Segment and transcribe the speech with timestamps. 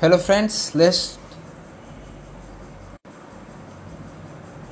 [0.00, 0.74] hello friends.
[0.74, 1.18] Let's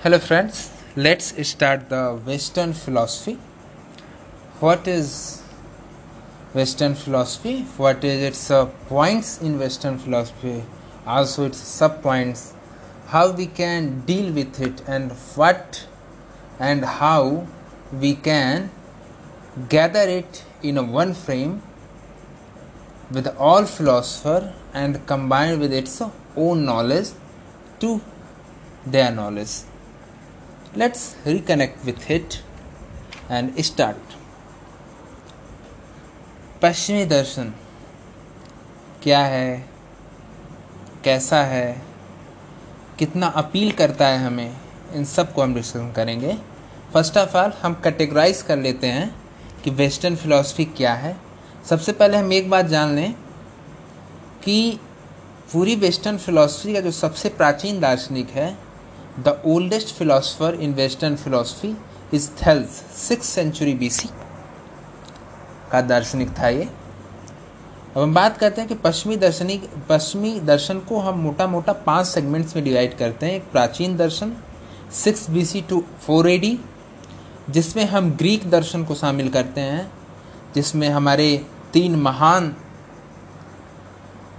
[0.03, 0.71] hello friends.
[0.97, 3.39] Let's start the western philosophy.
[4.59, 5.43] What is
[6.55, 7.63] western philosophy?
[7.77, 10.65] What is its uh, points in western philosophy?
[11.07, 12.55] Also its sub points
[13.07, 15.87] how we can deal with it and what
[16.59, 17.47] and how
[17.93, 18.71] we can
[19.69, 21.63] gather it in a one frame
[23.13, 26.03] with all philosopher and combine with its
[26.37, 27.09] own knowledge
[27.81, 28.01] to
[28.93, 29.53] their knowledge.
[30.77, 32.37] Let's reconnect with it
[33.31, 33.95] and start.
[36.63, 37.55] पश्चिमी दर्शन
[39.03, 39.69] क्या है?
[41.05, 41.83] कैसा है?
[42.99, 44.57] कितना appeal करता है हमें?
[44.93, 46.39] इन सबको हम डिस्कशन करेंगे।
[46.95, 49.23] फ़र्स्ट ऑफ़ ऑल हम कैटेगराइज कर लेते हैं
[49.65, 51.17] कि वेस्टर्न फिलॉसफी क्या है।
[51.71, 53.15] सबसे पहले हम एक बात जान लें
[54.45, 54.79] कि
[55.53, 58.57] पूरी वेस्टर्न फिलॉसफी का जो सबसे प्राचीन दार्शनिक है,
[59.19, 61.77] the oldest philosopher in western philosophy
[62.15, 64.09] is Thales, six century BC
[65.73, 66.69] का दार्शनिक था ये।
[67.97, 72.07] अब हम बात करते हैं कि पश्चिमी दर्शनिक पश्चिमी दर्शन को हम मोटा मोटा पाँच
[72.07, 74.33] सेगमेंट्स में डिवाइड करते हैं। एक प्राचीन दर्शन,
[74.95, 76.59] six B C to four A D
[77.51, 79.91] जिसमें हम ग्रीक दर्शन को शामिल करते हैं,
[80.55, 82.55] जिसमें हमारे तीन महान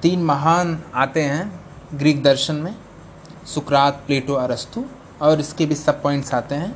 [0.03, 2.75] तीन महान आते हैं ग्रीक दर्शन में,
[3.45, 4.83] सुकरात, प्लेटो, अरस्तु,
[5.21, 6.75] और इसके भी सब पॉइंट्स आते हैं।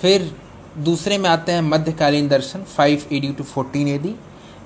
[0.00, 0.30] फिर
[0.78, 4.14] दूसरे में आते हैं मध्यकालीन दर्शन five A D to fourteen A D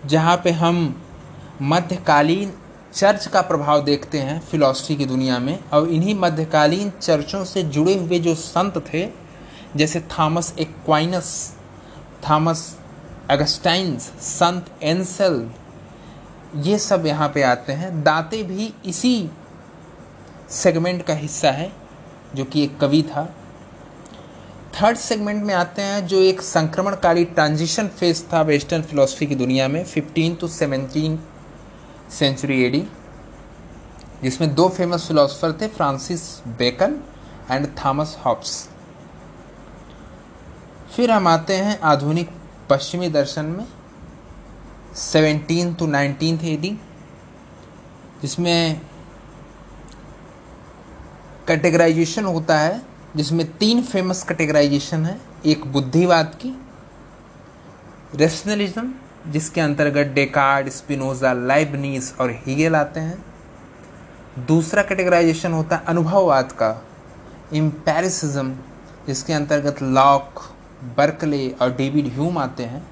[0.07, 0.95] जहाँ पे हम
[1.63, 2.53] मध्यकालीन
[2.95, 7.95] चर्च का प्रभाव देखते हैं फिलॉसफी की दुनिया में, और इन्हीं मध्यकालीन चर्चों से जुड़े
[7.95, 9.07] हुए जो संत थे,
[9.77, 11.33] जैसे थॉमस एक्वाइनस,
[12.29, 12.77] थॉमस
[13.31, 15.45] अगस्टाइंस, संत एंसल
[16.57, 19.31] ये सब यहाँ पे आते हैं। दाते भी इसी
[20.53, 21.71] सेगमेंट का हिस्सा है,
[22.35, 23.25] जो कि एक कवि था।
[24.75, 29.69] थर्ड सेगमेंट में आते हैं, जो एक संक्रमणकारी ट्रांजिशन फ़ेज़ था वेस्टर्न फिलोसफी की दुनिया
[29.69, 31.19] में fifteen to seventeen
[32.11, 32.87] century AD
[34.23, 36.23] जिसमें दो फ़ेमस फिलोसफर थे Francis
[36.59, 37.01] Bacon
[37.51, 38.69] and Thomas Hobbes
[40.97, 42.31] फिर हम आते हैं आधुनिक
[42.71, 43.67] पश्चिमी दर्शन में।
[44.97, 46.79] सेवेंटीन टू नाइनटीन एडी
[48.23, 48.81] जिसमें
[51.49, 52.83] कैटेगराइजेशन होता है,
[53.17, 56.55] जिसमें तीन फ़ेमस कैटेगराइजेशन है, एक बुद्धिवाद की
[58.15, 58.93] रेशनलिज्म
[59.27, 63.25] जिसके अंतर्गत डेकार्ड, स्पिनोजा लाइबनीस और हीगेल आते हैं।
[64.47, 66.83] दूसरा कैटेगराइजेशन होता है अनुभववाद का
[67.53, 68.55] इम्पेरिसिज्म
[69.07, 70.43] जिसके अंतर्गत लॉक,
[70.97, 72.90] बर्कले और डेविड ह्यूम आते हैं।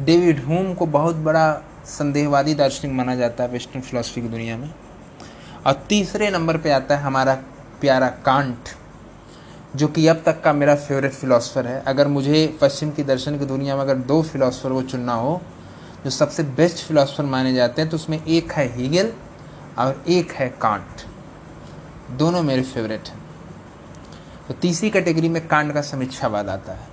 [0.00, 4.70] डेविड ह्यूम को बहुत बड़ा संदेहवादी दार्शनिक माना जाता है वेस्टर्न फिलोसफी की दुनिया में।
[5.66, 7.34] और तीसरे नंबर पे आता है हमारा
[7.80, 8.68] प्यारा कांट,
[9.76, 13.44] जो कि अब तक का मेरा फेवरेट फिलोसफर है। अगर मुझे पश्चिम की दर्शन की
[13.44, 15.40] दुनिया में अगर दो फिलोसफर को चुनना हो,
[16.04, 19.12] जो सबसे बेस्ट फिलोसफर माने जाते हैं तो उसमें एक है हीगल
[19.78, 21.02] और एक है कांट।
[22.18, 23.18] दोनों मेरे फेवरेट हैं।
[24.48, 26.88] तो तीसरी कैटेगरी में कांट का समीक्षावाद आता है।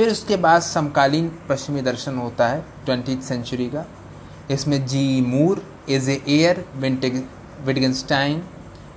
[0.00, 3.84] फिर उसके बाद समकालीन पश्चिमी दर्शन होता है ट्वेंटी सेंचुरी का।
[4.50, 8.42] इसमें G Moore A J Ayer Wittgenstein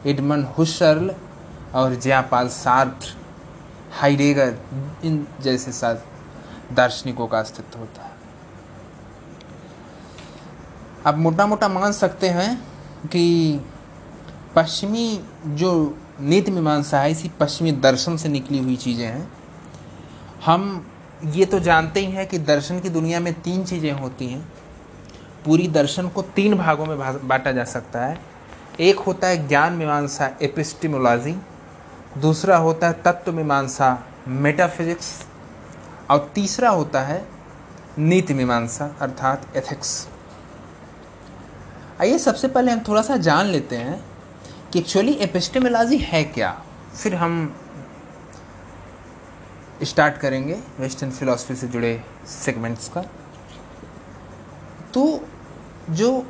[0.08, 1.14] Edmund Husserl
[1.76, 3.08] और जयापाल सार्थ
[3.92, 4.56] हाइडेगर
[5.04, 8.12] इन जैसे साथ दार्शनिकों का अस्तित्व होता है।
[11.06, 12.56] आप मोटा मोटा मान सकते हैं
[13.08, 13.60] कि
[14.56, 15.74] पश्चिमी जो
[16.22, 19.32] नीति मीमांसा है, इसी पश्चिमी दर्शन से निकली हुई चीज़ें हैं।
[20.46, 20.86] हम
[21.26, 24.42] ये तो जानते ही हैं कि दर्शन की दुनिया में तीन चीज़ें होती हैं।
[25.46, 26.98] पूरी दर्शन को तीन भागों में
[27.28, 28.20] बांटा जा सकता है।
[28.80, 31.36] एक होता है ज्ञान मीमांसा एपिस्टिमोलॉजी
[32.18, 33.98] दूसरा होता है तत्व मीमांसा
[34.28, 35.12] मेटाफिजिक्स
[36.12, 37.26] और तीसरा होता है
[37.98, 40.08] नीति मीमांसा, अर्थात एथिक्स
[42.02, 44.04] आइए सबसे पहले हम थोड़ा सा जान लेते हैं
[44.74, 46.52] कि एक्चुअली एपिस्टिमोलॉजी है क्या।
[46.96, 47.56] फिर हम
[49.84, 53.02] स्टार्ट करेंगे वेस्टर्न फिलोसफी से जुड़े सेगमेंट्स का।
[54.94, 55.28] तो
[55.90, 56.26] जो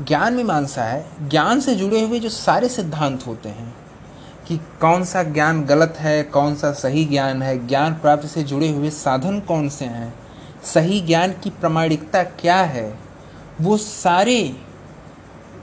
[0.00, 3.74] ज्ञान मीमांसा है, ज्ञान से जुड़े हुए जो सारे सिद्धांत होते हैं
[4.48, 8.68] कि कौन सा ज्ञान गलत है, कौन सा सही ज्ञान है, ज्ञान प्राप्ति से जुड़े
[8.68, 10.14] हुए साधन कौन से हैं,
[10.64, 12.98] सही ज्ञान की प्रमाणिकता क्या है,
[13.60, 14.56] वो सारे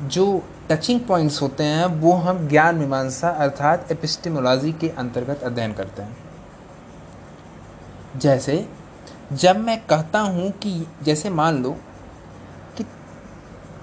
[0.01, 6.01] जो टचिंग पॉइंट्स होते हैं, वो हम ज्ञान मीमांसा अर्थात एपिस्टेमोलॉजी के अंतर्गत अध्ययन करते
[6.01, 6.28] हैं।
[8.17, 8.65] जैसे,
[9.33, 11.71] जब मैं कहता हूँ कि, जैसे मान लो
[12.77, 12.83] कि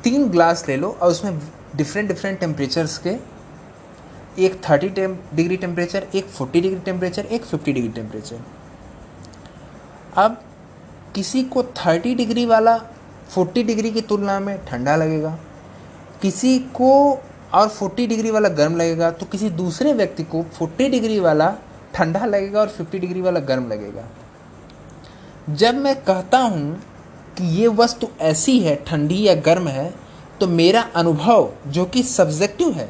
[0.04, 1.38] तीन ग्लास ले लो और उसमें
[1.76, 3.16] डिफरेंट डिफरेंट टेम्परेचर्स के,
[4.38, 8.40] एक थर्टी डिग्री टेम्परेचर एक फोर्टी डिग्री टेम्परेचर एक फिफ्टी डिग्री टेम्परेचर
[10.16, 10.42] अब
[11.14, 12.76] किसी को थर्टी डिग्री वाला
[13.30, 15.38] फोर्टी डिग्री की तुलना में ठंडा लगेगा,
[16.22, 16.90] किसी को
[17.54, 21.48] और फोर्टी डिग्री वाला गर्म लगेगा तो किसी दूसरे व्यक्ति को फोर्टी डिग्री वाला
[21.96, 24.04] ठंडा लगेगा और फिफ्टी डिग्री वाला गर्म लगेगा।
[25.50, 26.82] जब मैं कहता हूँ
[27.38, 29.92] कि ये वस्तु ऐसी है, ठंडी या गर्म है
[30.40, 32.88] तो मेरा अनुभव जो कि सब्जेक्टिव है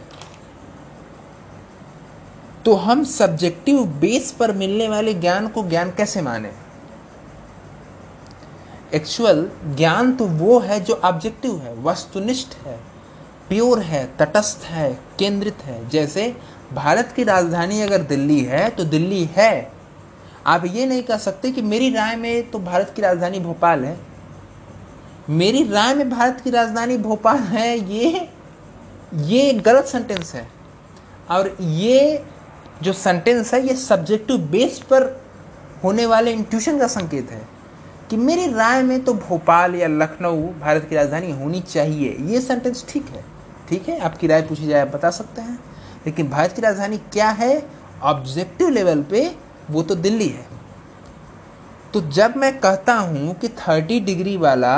[2.64, 6.50] तो हम सब्जेक्टिव बेस पर मिलने वाले ज्ञान को ज्ञान कैसे माने?
[8.94, 12.78] एक्चुअल ज्ञान तो वो है जो ऑब्जेक्टिव है, वस्तुनिष्ठ है
[13.48, 16.34] प्योर है, तटस्थ है, केंद्रित है। जैसे
[16.72, 19.72] भारत की राजधानी अगर दिल्ली है तो दिल्ली है।
[20.46, 23.98] आप ये नहीं कह सकते कि मेरी राय में तो भारत की राजधानी भोपाल है।
[25.30, 28.28] मेरी राय में भारत की राजधानी भोपाल है, ये
[29.14, 30.48] ये गलत सेंटेंस है।
[31.30, 32.24] और ये
[32.82, 35.02] जो सेंटेंस है, ये सब्जेक्टिव बेस पर
[35.84, 37.40] होने वाले इंट्यूशन का संकेत है
[38.10, 42.84] कि मेरी राय में तो भोपाल या लखनऊ भारत की राजधानी होनी चाहिए। ये सेंटेंस
[42.88, 43.24] ठीक है।
[43.68, 43.98] ठीक है?
[44.00, 45.58] आपकी राय पूछी जाए, आप बता सकते हैं।
[46.06, 47.62] लेकिन भारत की राजधानी क्या है?
[48.02, 49.26] ऑब्जेक्टिव लेवल पे
[49.70, 50.46] वो तो दिल्ली है।
[51.94, 54.76] तो जब मैं कहता हूँ कि थर्टी डिग्री वाला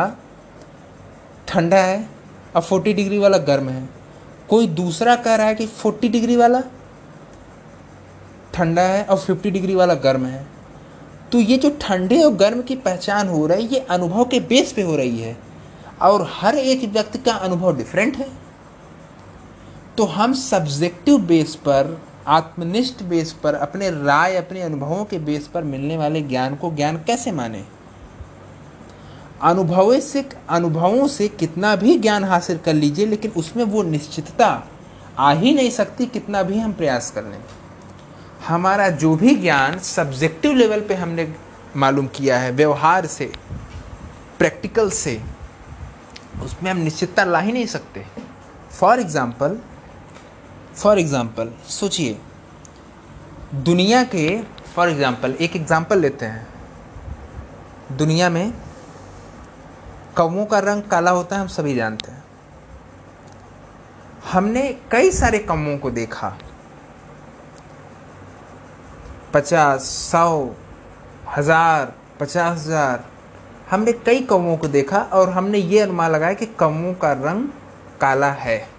[1.49, 2.09] ठंडा है
[2.57, 3.89] और फोर्टी डिग्री वाला गर्म है,
[4.49, 6.63] कोई दूसरा कह रहा है कि फोर्टी डिग्री वाला
[8.55, 10.47] ठंडा है और फिफ्टी डिग्री वाला गर्म है
[11.33, 14.73] तो ये जो ठंडे और गर्म की पहचान हो रही है, ये अनुभव के बेस
[14.73, 15.37] पे हो रही है
[16.03, 18.27] और हर एक व्यक्ति का अनुभव डिफरेंट है।
[19.99, 25.63] तो हम सब्जेक्टिव बेस पर, आत्मनिष्ठ बेस पर, अपने राय, अपने अनुभवों के बेस पर
[25.63, 27.65] मिलने वाले ज्ञान को ज्ञान कैसे माने?
[29.43, 34.65] अनुभवों से अनुभवों से कितना भी ज्ञान हासिल कर लीजिए, लेकिन उसमें वो निश्चितता
[35.19, 37.41] आ ही नहीं सकती कितना भी हम प्रयास कर लें।
[38.49, 41.35] हमारा जो भी ज्ञान सब्जेक्टिव लेवल पे हमने
[41.77, 43.33] मालूम किया है, व्यवहार से
[44.39, 45.23] प्रैक्टिकल से,
[46.45, 48.05] उसमें हम निश्चितता ला ही नहीं सकते।
[48.73, 49.59] फॉर एग्ज़ाम्पल
[50.79, 52.19] फॉर एग्ज़ाम्पल सोचिए,
[53.55, 54.27] दुनिया के
[54.75, 56.47] फॉर एग्ज़ाम्पल एक एग्ज़ाम्पल लेते हैं।
[57.97, 58.53] दुनिया में
[60.17, 62.25] कौवों का रंग काला होता है, हम सभी जानते हैं।
[64.33, 66.37] हमने कई सारे कौवों को देखा।
[69.35, 70.55] पचास, सौ,
[71.37, 73.05] हज़ार, पचास हज़ार,
[73.71, 77.49] हमने कई कौवों को देखा और हमने ये अनुमान लगाया कि कौवों का रंग
[78.01, 78.78] काला है।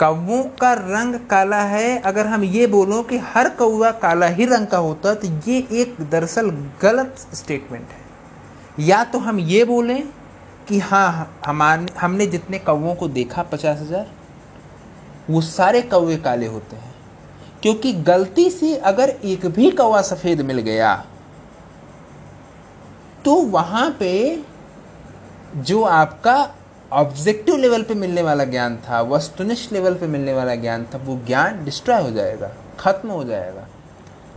[0.00, 4.66] कौवों का रंग काला है। अगर हम ये बोलो कि हर कौवा काला ही रंग
[4.66, 6.50] का होता है तो ये एक दरअसल
[6.82, 10.02] गलत स्टेटमेंट है। या तो हम ये बोलें
[10.68, 14.06] कि हाँ हमारे हमने जितने कौवों को देखा, पचास हज़ार,
[15.30, 16.94] वो सारे कौवे काले होते हैं।
[17.62, 20.94] क्योंकि गलती से अगर एक भी कौवा सफ़ेद मिल गया
[23.24, 24.42] तो वहाँ पे
[25.58, 26.36] जो आपका
[26.92, 31.16] ऑब्जेक्टिव लेवल पे मिलने वाला ज्ञान था, वस्तुनिष्ठ लेवल पे मिलने वाला ज्ञान था, वो
[31.26, 32.50] ज्ञान डिस्ट्रॉय हो जाएगा,
[32.80, 33.66] खत्म हो जाएगा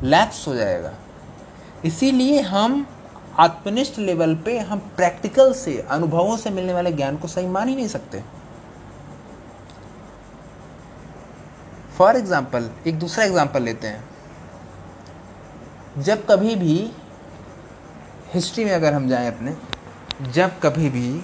[0.04, 0.94] लैप्स हो जाएगा।
[1.86, 2.86] इसीलिए हम
[3.40, 7.75] आत्मनिष्ठ लेवल पे, हम प्रैक्टिकल से, अनुभवों से मिलने वाले ज्ञान को सही मान ही
[7.75, 8.24] नहीं सकते।
[11.97, 14.04] फॉर एग्ज़ाम्पल एक दूसरा एग्ज़ाम्पल लेते हैं।
[15.97, 16.92] जब कभी भी
[18.33, 19.56] हिस्ट्री में अगर हम जाएँ अपने,
[20.31, 21.21] जब कभी भी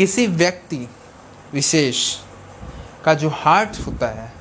[0.00, 0.76] किसी व्यक्ति
[1.52, 1.98] विशेष
[3.04, 4.32] का जो हार्ट होता है,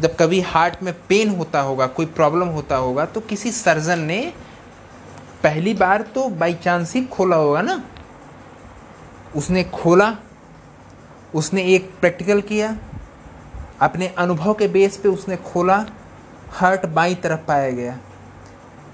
[0.00, 4.20] जब कभी हार्ट में पेन होता होगा, कोई प्रॉब्लम होता होगा तो किसी सर्जन ने
[5.42, 7.82] पहली बार तो बाई चांस ही खोला होगा ना।
[9.36, 10.16] उसने खोला,
[11.34, 12.76] उसने एक प्रैक्टिकल किया,
[13.80, 15.84] अपने अनुभव के बेस पे उसने खोला
[16.52, 17.98] हार्ट बाई तरफ़ पाया गया।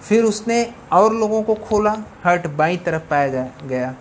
[0.02, 3.94] फिर उसने और लोगों को खोला हार्ट बाई तरफ़ पाया गया।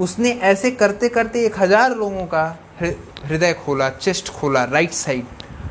[0.00, 2.44] उसने ऐसे करते करते एक हज़ार लोगों का
[2.80, 5.24] हृदय खोला, चेस्ट खोला राइट साइड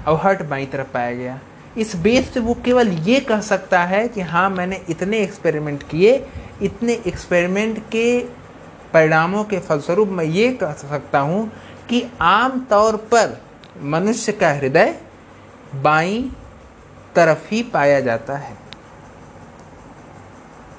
[0.07, 1.39] और हर्ट बाई तरफ़ पाया गया।
[1.77, 6.13] इस बेस से वो केवल ये कह सकता है कि हाँ मैंने इतने एक्सपेरिमेंट किए,
[6.61, 8.19] इतने एक्सपेरिमेंट के
[8.93, 11.49] परिणामों के फलस्वरूप मैं ये कह सकता हूँ
[11.89, 13.37] कि आम तौर पर
[13.83, 14.95] मनुष्य का हृदय
[15.75, 16.21] बाई
[17.15, 18.57] तरफ़ ही पाया जाता है।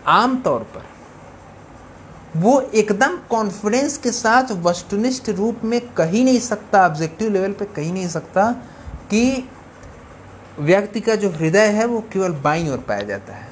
[0.08, 0.90] आम तौर पर।
[2.36, 7.92] वो एकदम कॉन्फिडेंस के साथ वस्तुनिष्ठ रूप में कही नहीं सकता ऑब्जेक्टिव लेवल पे कही
[7.92, 8.50] नहीं सकता
[9.10, 9.48] कि
[10.58, 13.50] व्यक्ति का जो हृदय है वो केवल बाई ओर पाया जाता है।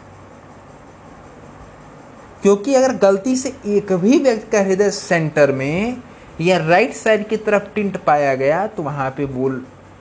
[2.42, 6.02] क्योंकि अगर गलती से एक भी व्यक्ति का हृदय सेंटर में
[6.40, 9.50] या राइट साइड की तरफ़ टिंट पाया गया तो वहाँ पे वो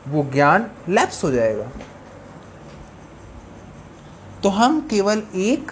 [0.07, 1.69] वो ज्ञान लैप्स हो जाएगा।
[4.43, 5.71] तो हम केवल एक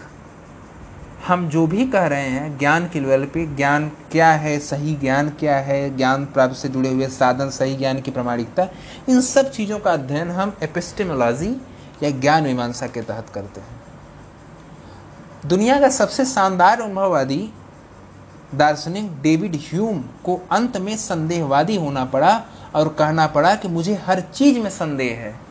[1.27, 5.29] हम जो भी कह रहे हैं, ज्ञान के लेवल पे, ज्ञान क्या है, सही ज्ञान
[5.29, 8.67] क्या है, ज्ञान प्राप्त से जुड़े हुए साधन, सही ज्ञान की प्रामाणिकता,
[9.09, 11.61] इन सब चीज़ों का अध्ययन हम एपिस्टेमोलॉजी
[12.03, 13.81] या ज्ञान मीमांसा के तहत करते हैं।
[15.45, 17.53] दुनिया का सबसे शानदार अनुभववादी
[18.55, 22.43] दार्शनिक डेविड ह्यूम को अंत में संदेहवादी होना पड़ा
[22.75, 25.46] और कहना पड़ा कि मुझे हर चीज़ में संदेह है।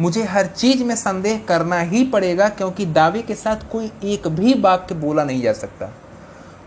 [0.00, 4.54] मुझे हर चीज़ में संदेह करना ही पड़ेगा क्योंकि दावे के साथ कोई एक भी
[4.54, 5.92] वाक्य बोला नहीं जा सकता।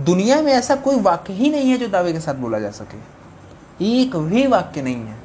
[0.02, 2.98] दुनिया में ऐसा कोई वाक्य ही नहीं है जो दावे के साथ बोला जा सके।
[3.86, 5.18] एक भी वाक्य नहीं है।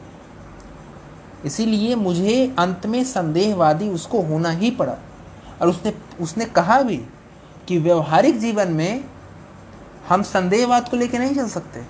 [1.44, 4.96] इसीलिए मुझे अंत में संदेहवादी उसको होना ही पड़ा।
[5.62, 6.96] और उसने उसने कहा भी
[7.68, 9.04] कि व्यवहारिक जीवन में
[10.08, 11.80] हम संदेहवाद को लेकर नहीं चल सकते।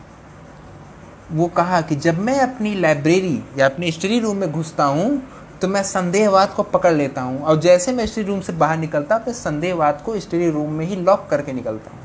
[1.33, 5.23] वो कहा कि जब मैं अपनी लाइब्रेरी या अपने स्टडी रूम में घुसता हूँ
[5.63, 9.19] तो मैं संदेहवाद को पकड़ लेता हूँ। और जैसे मैं स्टडी रूम से बाहर निकलता
[9.19, 11.99] तो संदेहवाद को स्टडी रूम में ही लॉक करके निकलता हूँ।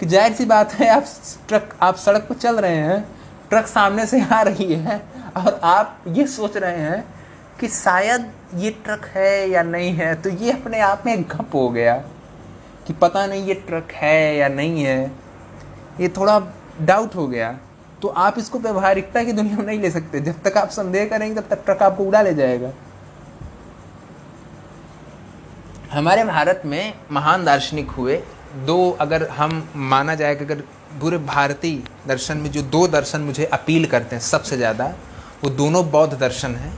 [0.00, 1.04] कि ज़ाहिर सी बात है, आप
[1.48, 3.00] ट्रक, आप सड़क पर चल रहे हैं,
[3.50, 5.00] ट्रक सामने से आ रही है,
[5.36, 7.04] और आप ये सोच रहे हैं
[7.60, 11.68] कि शायद ये ट्रक है या नहीं है तो ये अपने आप में घप हो
[11.70, 11.96] गया
[12.86, 15.10] कि पता नहीं ये ट्रक है या नहीं है।
[16.00, 16.40] ये थोड़ा
[16.80, 17.56] डाउट हो गया।
[18.04, 21.34] तो आप इसको व्यवहारिकता की दुनिया में नहीं ले सकते। जब तक आप संदेह करेंगे,
[21.34, 22.72] तब तक ट्रक आपको उड़ा ले जाएगा।
[25.92, 28.16] हमारे भारत में महान दार्शनिक हुए।
[28.66, 30.60] दो अगर हम माना जाए कि अगर
[31.00, 34.92] पूरे भारतीय दर्शन में जो दो दर्शन मुझे अपील करते हैं सबसे ज़्यादा,
[35.44, 36.72] वो दोनों बौद्ध दर्शन हैं।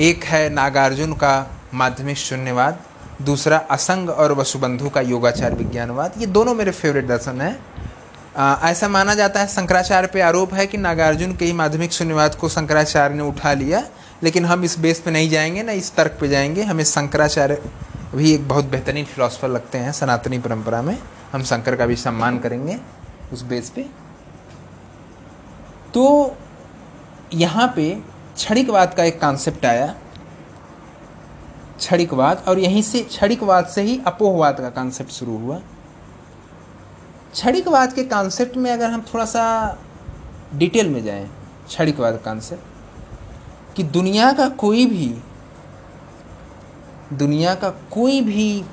[0.00, 1.34] एक है नागार्जुन का
[1.74, 2.82] माध्यमिक शून्यवाद,
[3.22, 7.58] दूसरा असंग और वसुबंधु का योगाचार विज्ञानवाद। ये दोनों मेरे फेवरेट दर्शन हैं।
[8.36, 12.48] ऐसा माना जाता है शंकराचार्य पे आरोप है कि नागार्जुन के ही माध्यमिक शून्यवाद को
[12.48, 13.82] शंकराचार्य ने उठा लिया,
[14.22, 17.62] लेकिन हम इस बेस पे नहीं जाएँगे, ना इस तर्क पे जाएँगे। हमें शंकराचार्य
[18.14, 20.98] भी एक बहुत बेहतरीन फिलोसफर लगते हैं, सनातनी परंपरा में।
[21.32, 22.78] हम शंकर का भी सम्मान करेंगे
[23.32, 23.86] उस बेस पे।
[25.94, 26.36] तो
[27.34, 27.90] यहाँ पे
[28.36, 29.86] क्षणिकवाद का एक कॉन्सेप्ट आया।
[31.78, 35.60] क्षणिकवाद और यहीं से क्षणिकवाद से ही अपोहवाद का कॉन्सेप्ट शुरू हुआ।
[37.32, 39.78] क्षणिकवाद के कॉन्सेप्ट में अगर हम थोड़ा सा
[40.54, 41.30] डिटेल में जाएँ
[41.66, 45.18] क्षणिकवाद कॉन्सेप्ट कि दुनिया का कोई भी
[47.12, 48.64] दुनिया का कोई भी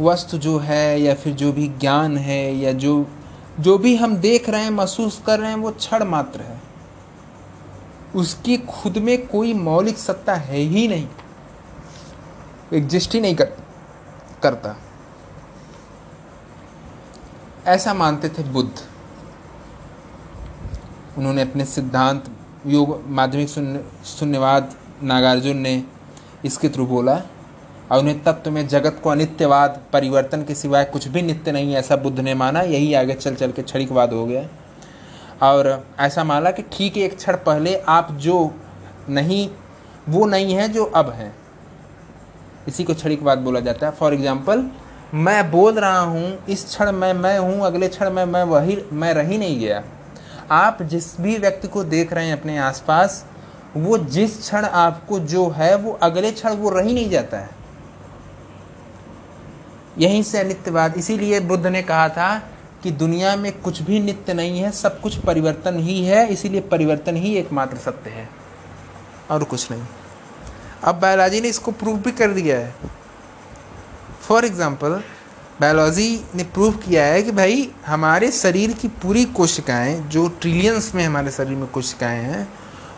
[0.00, 3.06] वस्तु जो है या फिर जो भी ज्ञान है या जो
[3.60, 6.60] जो भी हम देख रहे हैं महसूस कर रहे हैं वो क्षण मात्र है।
[8.14, 11.08] उसकी खुद में कोई मौलिक सत्ता है ही नहीं।
[12.72, 13.44] एग्जिस्ट ही नहीं कर,
[14.42, 14.76] करता।
[17.66, 18.70] ऐसा मानते थे बुद्ध।
[21.18, 22.24] उन्होंने अपने सिद्धांत,
[22.66, 23.48] योग, माध्यमिक
[24.06, 25.82] शून्यवाद नागार्जुन ने
[26.44, 27.14] इसके थ्रू बोला
[27.90, 31.78] और उन्हें तत्व में जगत को अनित्यवाद, परिवर्तन के सिवाय कुछ भी नित्य नहीं है,
[31.78, 34.46] ऐसा बुद्ध ने माना, यही आगे चल चल के क्षणिकवाद हो गया।
[35.42, 38.54] और ऐसा माना कि ठीक है, एक क्षण पहले आप जो
[39.08, 39.48] नहीं,
[40.08, 41.34] वो नहीं है जो अब है।
[42.68, 44.70] इसी को क्षणिकवाद बोला जाता है। फॉर एग्ज़ाम्पल
[45.14, 49.14] मैं बोल रहा हूँ, इस क्षण में मैं हूँ, अगले क्षण में मैं वही, मैं
[49.14, 49.82] रही नहीं गया।
[50.50, 53.24] आप जिस भी व्यक्ति को देख रहे हैं अपने आसपास,
[53.76, 57.50] वो जिस क्षण आपको जो है, वो अगले क्षण वो रही नहीं जाता है।
[59.98, 62.42] यहीं से अनित्यवाद इसीलिए बुद्ध ने कहा था
[62.82, 67.16] कि दुनिया में कुछ भी नित्य नहीं है, सब कुछ परिवर्तन ही है, इसीलिए परिवर्तन
[67.16, 68.28] ही एकमात्र सत्य है,
[69.30, 69.82] और कुछ नहीं।
[70.84, 72.74] अब बायोलॉजी ने इसको प्रूव भी कर दिया है।
[74.28, 75.02] फॉर एग्ज़ाम्पल
[75.60, 81.04] बायोलॉजी ने प्रूव किया है कि भाई हमारे शरीर की पूरी कोशिकाएँ जो ट्रिलियंस में
[81.04, 82.48] हमारे शरीर में कोशिकाएँ हैं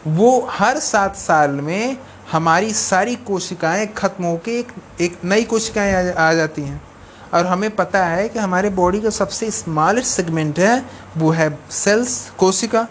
[0.07, 1.97] वो हर सात साल में
[2.33, 6.81] हमारी सारी कोशिकाएँ खत्म होकर एक एक नई कोशिकाएँ आ, जा, आ जाती हैं।
[7.35, 10.85] और हमें पता है कि हमारे बॉडी का सबसे स्मॉलेस्ट सेगमेंट है
[11.17, 12.87] वो है सेल्स कोशिका।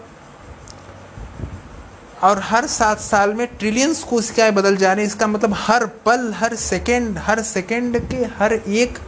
[2.24, 6.32] और हर सात साल में ट्रिलियंस कोशिकाएँ बदल जा रही हैं इसका मतलब हर पल,
[6.36, 8.98] हर सेकेंड हर सेकेंड के हर एक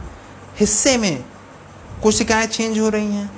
[0.59, 1.23] हिस्से में
[2.03, 3.31] कोशिकाएँ चेंज हो रही हैं।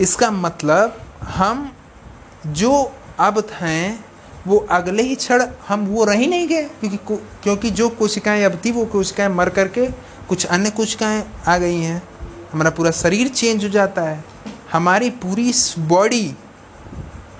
[0.00, 0.96] इसका मतलब
[1.28, 1.70] हम
[2.46, 2.72] जो
[3.18, 4.04] अब हैं,
[4.46, 6.96] वो अगले ही क्षण हम वो रह ही नहीं गए, क्योंकि
[7.42, 9.86] क्योंकि जो कोशिकाएँ अब थी, वो कोशिकाएँ मर करके
[10.28, 12.02] कुछ अन्य कोशिकाएँ आ गई हैं।
[12.52, 14.24] हमारा पूरा शरीर चेंज हो जाता है।
[14.72, 16.34] हमारी पूरी बॉडी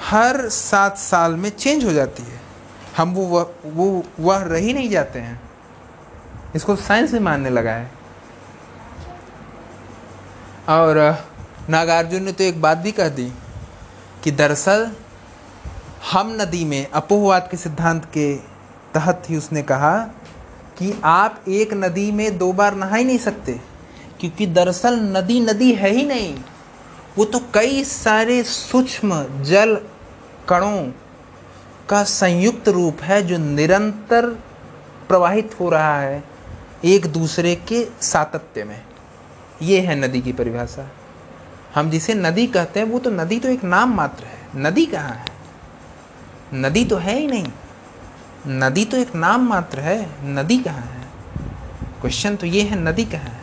[0.00, 2.40] हर सात साल में चेंज हो जाती है।
[2.96, 5.40] हम वो वह वो वह रह ही नहीं जाते हैं।
[6.54, 7.90] इसको साइंस भी मानने लगा है।
[10.68, 10.98] और
[11.70, 13.30] नागार्जुन ने तो एक बात भी कह दी
[14.24, 14.90] कि दरअसल
[16.12, 18.34] हम नदी में अपोहवाद के सिद्धांत के
[18.94, 19.96] तहत ही उसने कहा
[20.78, 23.52] कि आप एक नदी में दो बार नहा ही नहीं सकते,
[24.20, 26.36] क्योंकि दरअसल नदी नदी है ही नहीं।
[27.18, 29.80] वो तो कई सारे सूक्ष्म जल
[30.48, 30.92] कणों
[31.88, 34.26] का संयुक्त रूप है जो निरंतर
[35.08, 36.24] प्रवाहित हो रहा है
[36.84, 38.84] एक दूसरे के सातत्य में।
[39.62, 40.90] ये है नदी की परिभाषा।
[41.74, 45.10] हम जिसे नदी कहते हैं, वो तो नदी तो एक नाम मात्र है। नदी कहाँ
[45.10, 45.24] है?
[46.54, 47.46] नदी तो है ही नहीं।
[48.46, 51.06] नदी तो एक नाम मात्र है। नदी कहाँ है?
[52.00, 53.40] क्वेश्चन तो ये है, नदी कहाँ है?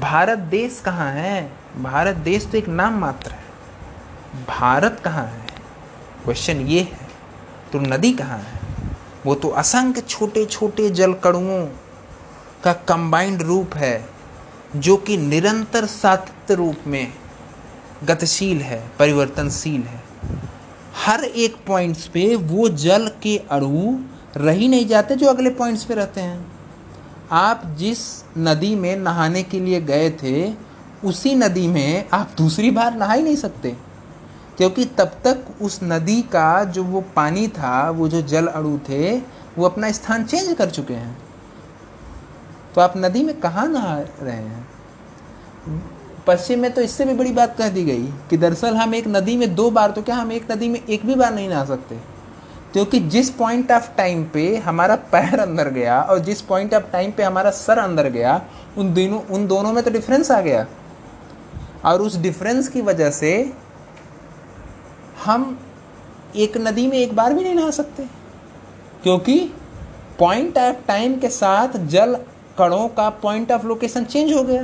[0.00, 1.63] भारत देश कहाँ है?
[1.76, 3.44] भारत देश तो एक नाम मात्र है।
[4.48, 5.46] भारत कहाँ है?
[6.24, 7.08] क्वेश्चन ये है
[7.72, 8.60] तो नदी कहाँ है?
[9.26, 11.66] वो तो असंख्य छोटे छोटे जल कणुओं
[12.64, 14.08] का कंबाइंड रूप है,
[14.76, 17.12] जो कि निरंतर सातत्य रूप में
[18.04, 20.02] गतिशील है, परिवर्तनशील है।
[21.06, 23.98] हर एक पॉइंट्स पे वो जल के अणु
[24.36, 26.52] रह ही नहीं जाते जो अगले पॉइंट्स पे रहते हैं।
[27.32, 27.98] आप जिस
[28.38, 30.63] नदी में नहाने के लिए गए थे
[31.04, 33.76] उसी नदी में आप दूसरी बार नहा ही नहीं सकते।
[34.56, 39.16] क्योंकि तब तक उस नदी का जो वो पानी था, वो जो जल अणु थे,
[39.58, 41.18] वो अपना स्थान चेंज कर चुके हैं।
[42.74, 44.68] तो आप नदी में कहाँ नहा रहे हैं?
[46.26, 49.36] पश्चिम में तो इससे भी बड़ी बात कह दी गई कि दरअसल हम एक नदी
[49.36, 51.94] में दो बार तो क्या हम एक नदी में एक भी बार नहीं नहा सकते?
[52.72, 57.10] क्योंकि जिस पॉइंट ऑफ़ टाइम पे हमारा पैर अंदर गया और जिस पॉइंट ऑफ़ टाइम
[57.10, 58.42] पे हमारा सर अंदर गया,
[58.78, 60.66] उन दोनों उन दोनों में तो डिफरेंस आ गया।
[61.84, 63.52] और उस डिफरेंस की वजह से
[65.24, 65.58] हम
[66.36, 68.04] एक नदी में एक बार भी नहीं नहा सकते।
[69.02, 69.52] क्योंकि
[70.18, 72.14] पॉइंट ऑफ़ टाइम के साथ जल
[72.58, 74.62] कणों का पॉइंट ऑफ़ लोकेशन चेंज हो गया।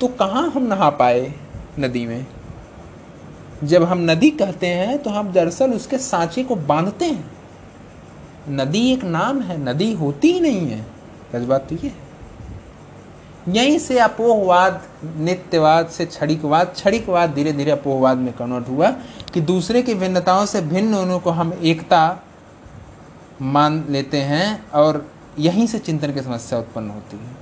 [0.00, 1.34] तो कहाँ हम नहा पाए
[1.78, 2.26] नदी में?
[3.64, 7.30] जब हम नदी कहते हैं तो हम दरअसल उसके सांचे को बांधते हैं।
[8.48, 12.07] नदी एक नाम है, नदी होती ही नहीं है। बात तो ये है।
[13.48, 18.90] यहीं से अपोहवाद नित्यवाद से क्षणिकवाद क्षणिकवाद धीरे धीरे अपोहवाद में कन्वर्ट हुआ
[19.34, 22.22] कि दूसरे की भिन्नताओं से भिन्न होने को हम एकता
[23.42, 27.36] मान लेते हैं और यहीं से चिंतन की समस्या उत्पन्न होती है।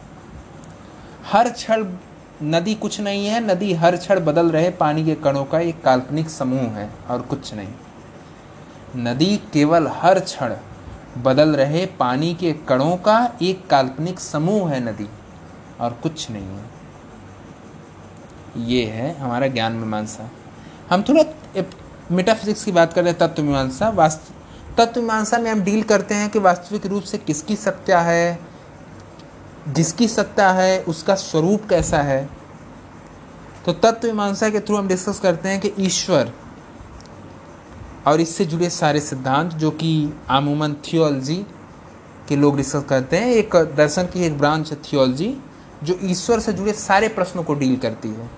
[1.32, 1.86] हर क्षण
[2.42, 6.30] नदी कुछ नहीं है, नदी हर क्षण बदल रहे, पानी के कणों का एक काल्पनिक
[6.30, 7.68] समूह है और कुछ नहीं।
[8.96, 10.54] नदी केवल हर क्षण
[11.18, 15.08] बदल रहे, पानी के कणों का एक काल्पनिक समूह है नदी।
[15.80, 16.64] और कुछ नहीं है।
[18.66, 20.30] ये है हमारा ज्ञान मीमांसा।
[20.90, 21.24] हम थोड़ा
[22.10, 24.34] मेटाफिजिक्स की बात कर रहे हैं, तत्व मीमांसा। वास्तव
[24.76, 28.38] तत्व मीमांसा में हम डील करते हैं कि वास्तविक रूप से किसकी सत्या है,
[29.68, 32.28] जिसकी सत्ता है, उसका स्वरूप कैसा है।
[33.66, 36.32] तो तत्व मीमांसा के थ्रू हम डिस्कस करते हैं कि ईश्वर
[38.06, 41.46] और इससे जुड़े सारे सिद्धांत, जो कि आमूमन थियोलॉजी
[42.28, 45.36] के लोग डिस्कस करते हैं। एक दर्शन की एक ब्रांच है थियोलॉजी
[45.84, 48.30] जो ईश्वर से जुड़े सारे प्रश्नों को डील करती है।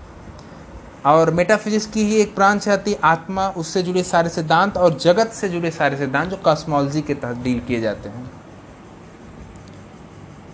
[1.07, 5.33] और मेटाफिजिक्स की ही एक ब्रांच आती है आत्मा, उससे जुड़े सारे सिद्धांत और जगत
[5.33, 8.31] से जुड़े सारे सिद्धांत जो कॉस्मोलॉजी के तहत डील किए जाते हैं।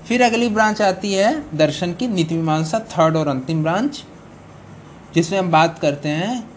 [0.09, 4.05] फिर अगली ब्रांच आती है दर्शन की नीति मीमांसा थर्ड और अंतिम ब्रांच
[5.14, 6.51] जिसमें हम बात करते हैं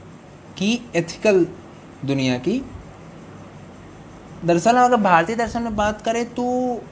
[0.58, 1.46] कि एथिकल
[2.06, 2.62] दुनिया की
[4.46, 6.44] दरअसल अगर भारतीय दर्शन में बात करें तो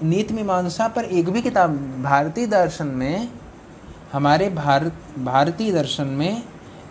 [0.04, 1.72] नीति मीमांसा पर एक भी किताब,
[2.04, 3.30] भारतीय दर्शन में,
[4.14, 6.44] हमारे भारत भारतीय दर्शन में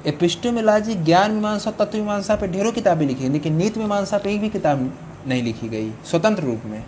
[0.07, 4.49] एपिस्टोमिलाजी ज्ञान मीमांसा, तत्व मीमांसा पर ढेरों किताबें लिखी लेकिन नीति मीमांसा पर एक भी
[4.49, 4.93] किताब
[5.27, 6.85] नहीं लिखी गई, स्वतंत्र रूप में।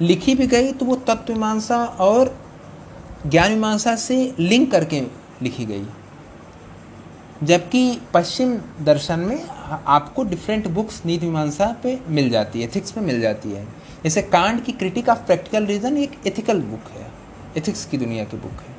[0.00, 2.36] लिखी भी गई तो वो तत्व मीमांसा और
[3.26, 5.00] ज्ञान मीमांसा से लिंक करके
[5.42, 5.86] लिखी गई।
[7.42, 9.44] जबकि पश्चिम दर्शन में
[9.86, 13.64] आपको डिफरेंट बुक्स नीति मीमांसा पे मिल जाती है एथिक्स पे मिल जाती है।
[14.04, 17.06] जैसे कांड की क्रिटिक ऑफ़ प्रैक्टिकल रीजन एक एथिकल बुक है
[17.56, 18.74] एथिक्स की दुनिया की बुक है।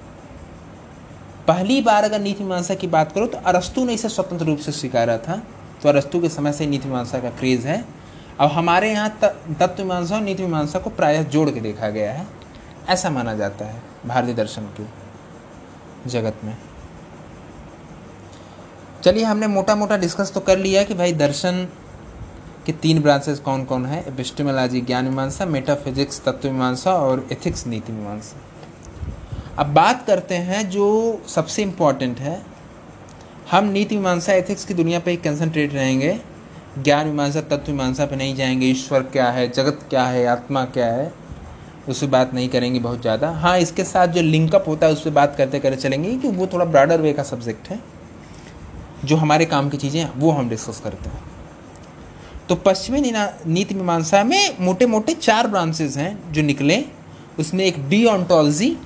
[1.48, 4.72] पहली बार अगर नीति मीमांसा की बात करो तो अरस्तु ने इसे स्वतंत्र रूप से
[4.72, 5.42] स्वीकारा था।
[5.84, 7.84] तो अरस्तु के समय से नीति मीमांसा का क्रेज़ है।
[8.40, 12.26] अब हमारे यहाँ तत्व मीमांसा और नीति मीमांसा को प्रायः जोड़ के देखा गया है।
[12.90, 14.84] ऐसा माना जाता है, भारतीय दर्शन के
[16.10, 16.56] जगत में।
[19.04, 21.68] चलिए, हमने मोटा मोटा डिस्कस तो कर लिया कि भाई दर्शन
[22.66, 24.04] के तीन ब्रांचेस कौन कौन है?
[24.08, 28.42] एपिस्टेमोलॉजी ज्ञान मीमांसा मेटाफिजिक्स तत्व मीमांसा और एथिक्स नीति मीमांसा
[29.60, 30.88] अब बात करते हैं जो
[31.28, 32.42] सबसे इंपॉर्टेंट है।
[33.52, 36.20] हम नीति मीमांसा एथिक्स की दुनिया पर ही कंसनट्रेट रहेंगे।
[36.80, 39.48] ज्ञान मीमांसा तत्व मीमांसा पर नहीं जाएँगे। ईश्वर क्या है?
[39.50, 40.26] जगत क्या है?
[40.28, 41.12] आत्मा क्या है?
[41.90, 45.02] उस पर बात नहीं करेंगे बहुत ज़्यादा। हाँ इसके साथ जो लिंकअप होता है उस
[45.02, 47.80] पर बात करते करते चलेंगे कि वो थोड़ा ब्रॉडर वे का सब्जेक्ट है।
[49.06, 51.24] जो हमारे काम की चीज़ें हैं, वो हम डिस्कस करते हैं।
[52.50, 56.84] तो पश्चिमी नीति मीमांसा में मोटे मोटे चार ब्रांचेज हैं जो निकले।
[57.40, 58.78] उसमें एक डी ऑन्टोलॉजी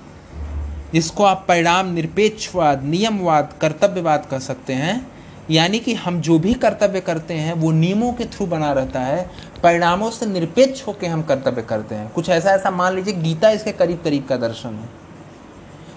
[0.94, 5.12] जिसको आप परिणाम निरपेक्षवाद, नियमवाद, कर्तव्यवाद कह सकते हैं।
[5.52, 9.30] यानी कि हम जो भी कर्तव्य करते हैं, वो नियमों के थ्रू बना रहता है।
[9.64, 13.72] परिणामों से निरपेक्ष होकर हम कर्तव्य करते हैं। कुछ ऐसा ऐसा मान लीजिए, गीता इसके
[13.72, 15.01] करीब करीब का दर्शन है।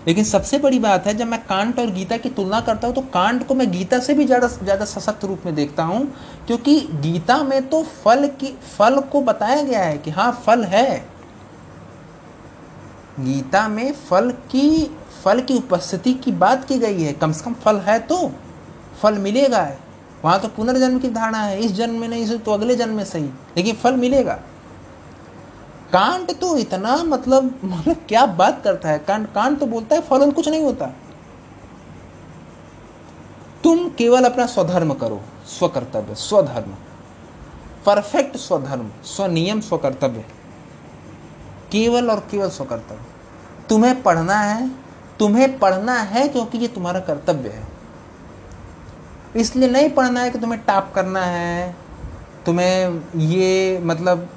[0.06, 3.00] लेकिन सबसे बड़ी बात है, जब मैं कांट और गीता की तुलना करता हूँ तो
[3.12, 6.06] कांट को मैं गीता से भी ज़्यादा ज़्यादा सशक्त रूप में देखता हूँ,
[6.46, 11.14] क्योंकि गीता में तो फल की, फल को बताया गया है कि हाँ फल है।
[13.20, 14.90] गीता में फल की
[15.24, 18.16] फल की उपस्थिति की बात की गई है। कम से कम फल है तो
[19.02, 19.68] फल मिलेगा।
[20.24, 23.24] वहाँ तो पुनर्जन्म की धारणा है, इस जन्म में नहीं तो अगले जन्म में सही।
[23.56, 24.38] लेकिन फल मिलेगा।
[25.92, 28.98] कांट तो इतना मतलब मतलब क्या बात करता है?
[28.98, 30.86] कांट कांट तो बोलता है फल कुछ नहीं होता।
[33.64, 36.74] तुम केवल अपना स्वधर्म करो, स्वकर्तव्य, स्वधर्म।
[37.86, 40.24] परफेक्ट स्वधर्म, स्वनियम, स्वकर्तव्य।
[41.72, 43.00] केवल और केवल स्वकर्तव्य।
[43.68, 44.68] तुम्हें पढ़ना है,
[45.18, 47.62] तुम्हें पढ़ना है क्योंकि ये तुम्हारा कर्तव्य है।
[49.36, 51.76] इसलिए नहीं पढ़ना है कि तुम्हें टाप करना है,
[52.46, 54.28] तुम्हें ये मतलब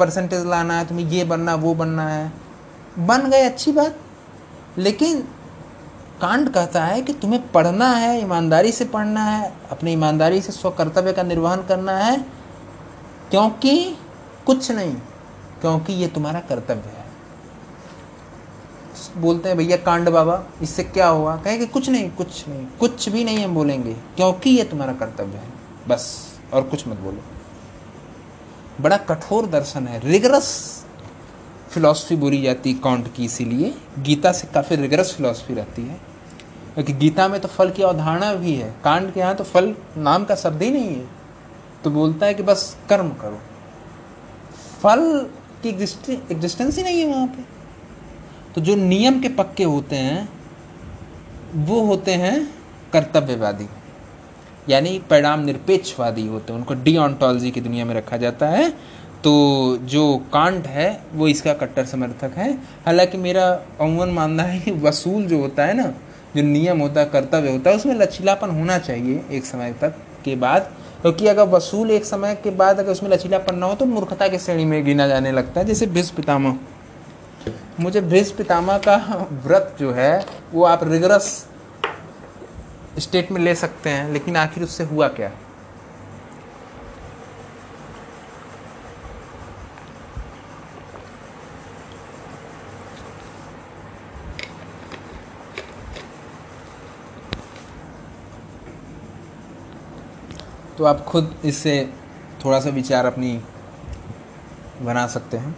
[0.00, 2.32] परसेंटेज लाना है, तुम्हें ये बनना, वो बनना है।
[2.98, 3.96] बन गए, अच्छी बात।
[4.78, 5.20] लेकिन
[6.20, 10.70] कांड कहता है कि तुम्हें पढ़ना है, ईमानदारी से पढ़ना है, अपनी ईमानदारी से स्व
[10.70, 12.24] कर्तव्य का निर्वहन करना है,
[13.30, 13.96] क्योंकि
[14.46, 14.94] कुछ नहीं,
[15.60, 17.04] क्योंकि ये तुम्हारा कर्तव्य है।
[19.16, 23.08] बोलते हैं, भैया, कांड बाबा, इससे क्या हुआ कहे कि, कुछ नहीं कुछ नहीं, कुछ
[23.08, 25.48] भी नहीं हम बोलेंगे, क्योंकि ये तुम्हारा कर्तव्य है,
[25.88, 27.39] बस, और कुछ मत बोलो।
[28.82, 30.48] बड़ा कठोर दर्शन है। रिगरस
[31.70, 36.00] फिलॉसफी बोली जाती है कांट की, इसीलिए गीता से काफ़ी रिगरस फिलॉसफी रहती है।
[36.74, 40.24] क्योंकि गीता में तो फल की अवधारणा भी है। कांड के यहाँ तो फल नाम
[40.24, 41.06] का शब्द ही नहीं है।
[41.84, 43.38] तो बोलता है कि बस कर्म करो।
[44.82, 45.30] फल
[45.62, 47.42] की एग्जिस्टेंस ही नहीं है वहाँ पे।
[48.54, 50.28] तो जो नियम के पक्के होते हैं,
[51.54, 52.54] वो होते हैं
[52.92, 53.66] कर्तव्यवादी।
[54.70, 58.70] यानी परिणाम निरपेक्षवादी होते हैं। उनको डी की दुनिया में रखा जाता है।
[59.24, 64.70] तो जो कांट है, वो इसका कट्टर समर्थक है। हालाँकि मेरा अमूमन मानना है कि
[64.70, 65.94] वसूल जो होता है ना,
[66.36, 70.36] जो नियम होता है कर्तव्य होता है, उसमें लचीलापन होना चाहिए एक समय तक के
[70.36, 74.28] बाद। क्योंकि अगर वसूल एक समय के बाद अगर उसमें लचीलापन ना हो तो मूर्खता
[74.28, 76.56] की श्रेणी में गिना जाने लगता है। जैसे भीष्म पितामह।
[77.80, 81.49] मुझे भीष्म पितामह का व्रत जो है, वो आप रिगरस
[83.00, 85.30] स्टेट में ले सकते हैं, लेकिन आखिर उससे हुआ क्या?
[100.78, 101.92] तो आप खुद इससे
[102.44, 103.44] थोड़ा सा विचार अपनी
[104.82, 105.56] बना सकते हैं।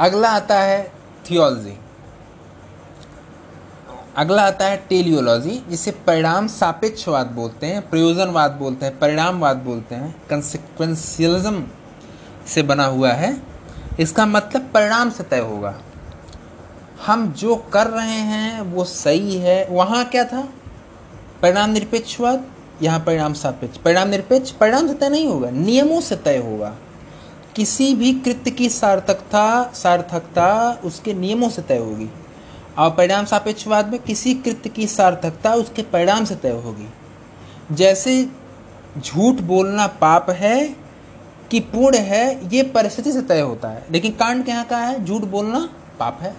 [0.00, 0.92] अगला आता है
[1.30, 1.78] थियोलॉजी।
[4.18, 10.22] अगला आता है टेलियोलॉजी जिसे परिणाम सापेक्षवाद बोलते हैं, प्रयोजनवाद बोलते हैं, परिणामवाद बोलते हैं
[10.30, 11.64] कंसिक्वेंशियलिज्म
[12.46, 13.42] से बना हुआ है।
[14.00, 15.80] इसका मतलब परिणाम से तय होगा।
[17.06, 20.48] हम जो कर रहे हैं, वो सही है। वहाँ क्या था?
[21.42, 22.44] परिणाम निरपेक्षवाद,
[22.82, 26.76] यहाँ परिणाम सापेक्ष। परिणाम निरपेक्ष, परिणाम से तय नहीं होगा, नियमों से तय होगा।
[27.56, 32.10] किसी भी कृत्य की सार्थकता सार्थकता उसके नियमों से तय होगी।
[32.78, 36.88] और परिणाम सापेक्षवाद में किसी कृत्य की सार्थकता उसके परिणाम से तय होगी।
[37.72, 38.28] जैसे
[38.98, 40.76] झूठ बोलना पाप है
[41.50, 45.04] कि पूर्ण है, ये परिस्थिति से तय होता है। लेकिन कांड के यहाँ का है?
[45.04, 46.36] झूठ बोलना पाप है।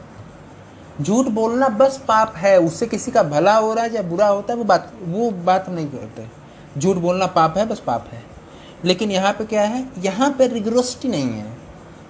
[1.02, 4.54] झूठ बोलना बस पाप है, उससे किसी का भला हो रहा है या बुरा होता
[4.54, 6.28] है, वो बात वो बात नहीं करते।
[6.80, 8.23] झूठ बोलना पाप है, बस पाप है।
[8.86, 9.89] लेकिन यहाँ पे क्या है?
[9.97, 11.58] यहाँ पे रिग्रोसिटी नहीं है।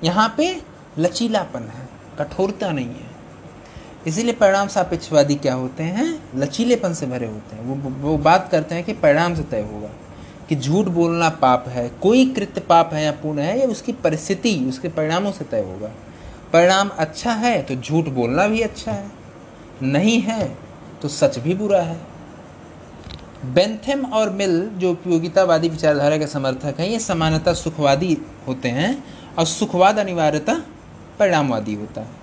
[0.03, 0.61] यहाँ पे
[0.97, 1.89] लचीलापन है,
[2.19, 3.08] कठोरता नहीं है।
[4.07, 6.21] इसीलिए परिणाम सापेक्षवादी क्या होते हैं?
[6.35, 9.89] लचीलेपन से भरे होते हैं। वो वो बात करते हैं कि परिणाम से तय होगा
[10.49, 14.65] कि झूठ बोलना पाप है, कोई कृत्य पाप है या पुण्य है, या उसकी परिस्थिति,
[14.69, 15.91] उसके परिणामों से तय होगा।
[16.53, 19.11] परिणाम अच्छा है तो झूठ बोलना भी अच्छा है।
[19.81, 20.57] नहीं है
[21.01, 21.97] तो सच भी बुरा है।
[23.45, 29.03] बेंथेम और मिल, जो उपयोगितावादी विचारधारा के समर्थक हैं, ये समानता सुखवादी होते हैं
[29.39, 30.61] और सुखवाद अनिवार्यता
[31.19, 32.18] परिणामवादी होता है।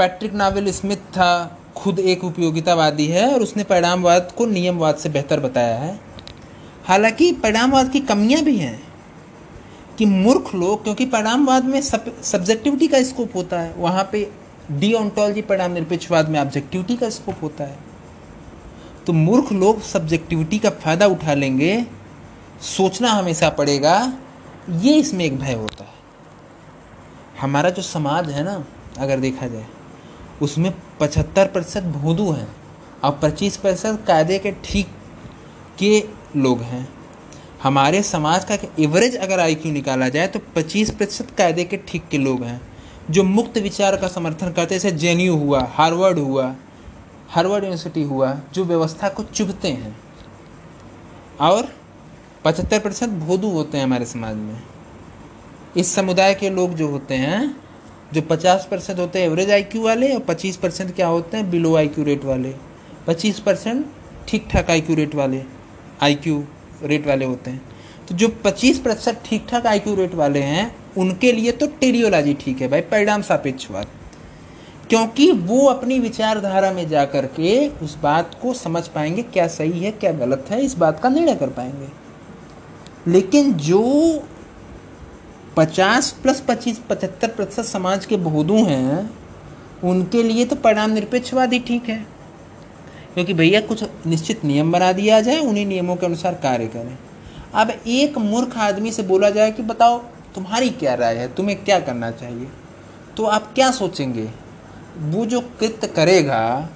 [0.00, 5.40] पैट्रिक नावल स्मिथ था, खुद एक उपयोगितावादी है और उसने परिणामवाद को नियमवाद से बेहतर
[5.40, 6.00] बताया है।
[6.84, 8.82] हालाँकि परिणामवाद की कमियाँ भी हैं
[9.98, 14.30] कि मूर्ख लोग, क्योंकि परिणामवाद में सब, सब्जेक्टिविटी का स्कोप होता है। वहाँ पे
[14.70, 17.78] डीओन्टोलॉजी परिणाम निरपेक्षवाद में ऑब्जेक्टिविटी का स्कोप होता है।
[19.06, 21.86] तो मूर्ख लोग सब्जेक्टिविटी का फ़ायदा उठा लेंगे,
[22.76, 24.12] सोचना हमेशा पड़ेगा,
[24.70, 25.94] ये इसमें एक भय होता है।
[27.40, 28.64] हमारा जो समाज है ना,
[28.98, 29.66] अगर देखा जाए
[30.42, 32.48] उसमें पचहत्तर प्रतिशत भोदू हैं
[33.04, 34.88] और पच्चीस प्रतिशत कायदे के ठीक
[35.78, 36.02] के
[36.36, 36.88] लोग हैं।
[37.62, 42.18] हमारे समाज का एवरेज अगर आई निकाला जाए तो पच्चीस प्रतिशत कायदे के ठीक के
[42.18, 42.60] लोग हैं,
[43.10, 46.54] जो मुक्त विचार का समर्थन करते जैसे जे हुआ हार्वर्ड हुआ
[47.30, 49.96] हार्वर्ड यूनिवर्सिटी हुआ, जो व्यवस्था को चुभते हैं।
[51.40, 51.68] और
[52.44, 54.62] पचहत्तर प्रतिशत भोदू होते हैं हमारे समाज में।
[55.76, 57.56] इस समुदाय के लोग जो होते हैं
[58.14, 61.74] जो पचास परसेंट होते हैं एवरेज आईक्यू वाले और पच्चीस परसेंट क्या होते हैं बिलो
[61.76, 62.54] आईक्यू रेट वाले।
[63.06, 63.84] पच्चीस परसेंट
[64.28, 65.42] ठीक ठाक आईक्यू रेट वाले
[66.02, 66.42] आईक्यू
[66.84, 67.62] रेट वाले होते हैं।
[68.08, 72.60] तो जो पच्चीस प्रतिशत ठीक ठाक आईक्यू रेट वाले हैं, उनके लिए तो टेरियोलॉजी ठीक
[72.60, 73.86] है भाई, परिणाम सापेक्षवाद
[74.90, 79.80] क्योंकि वो अपनी विचारधारा में जा कर के उस बात को समझ पाएँगे क्या सही
[79.80, 81.88] है, क्या गलत है, इस बात का निर्णय कर पाएँगे।
[83.06, 83.82] लेकिन जो
[85.56, 89.10] पचास प्लस पच्चीस, पचहत्तर प्रतिशत समाज के बहुदू हैं,
[89.84, 92.06] उनके लिए तो परिणाम निरपेक्षवाद ही ठीक है।
[93.14, 96.98] क्योंकि भैया कुछ निश्चित नियम बना दिया जाए, उन्हीं नियमों के अनुसार कार्य करें।
[97.54, 99.98] अब एक मूर्ख आदमी से बोला जाए कि बताओ,
[100.34, 101.34] तुम्हारी क्या राय है?
[101.34, 102.48] तुम्हें क्या करना चाहिए?
[103.16, 104.30] तो आप क्या सोचेंगे?
[104.98, 106.68] वो जो कृत्य करेगा,